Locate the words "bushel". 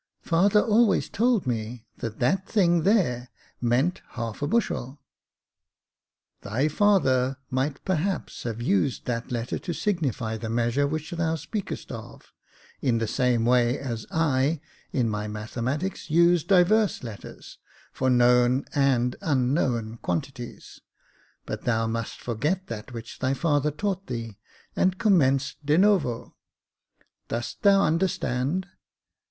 4.47-4.99